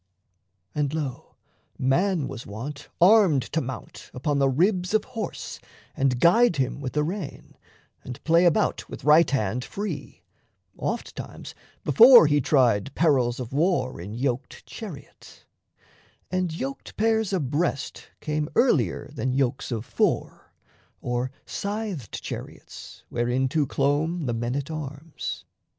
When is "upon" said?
4.15-4.39